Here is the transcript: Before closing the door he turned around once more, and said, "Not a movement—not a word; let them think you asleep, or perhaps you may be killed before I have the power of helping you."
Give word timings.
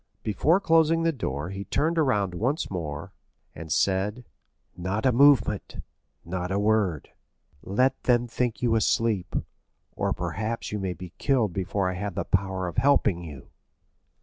Before 0.23 0.59
closing 0.59 1.03
the 1.03 1.11
door 1.11 1.49
he 1.51 1.63
turned 1.63 1.99
around 1.99 2.33
once 2.33 2.71
more, 2.71 3.13
and 3.53 3.71
said, 3.71 4.25
"Not 4.75 5.05
a 5.05 5.11
movement—not 5.11 6.51
a 6.51 6.57
word; 6.57 7.09
let 7.61 8.01
them 8.05 8.25
think 8.25 8.63
you 8.63 8.73
asleep, 8.73 9.35
or 9.95 10.11
perhaps 10.11 10.71
you 10.71 10.79
may 10.79 10.93
be 10.93 11.13
killed 11.19 11.53
before 11.53 11.87
I 11.87 11.93
have 11.93 12.15
the 12.15 12.25
power 12.25 12.67
of 12.67 12.77
helping 12.77 13.21
you." 13.23 13.51